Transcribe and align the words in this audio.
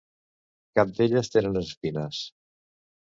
Cap 0.79 0.95
d'elles 0.95 1.31
tenen 1.35 1.59
espines. 1.63 2.23